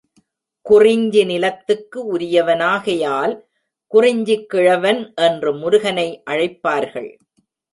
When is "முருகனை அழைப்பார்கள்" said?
5.53-7.11